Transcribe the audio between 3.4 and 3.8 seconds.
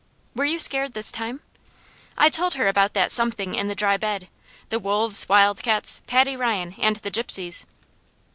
in the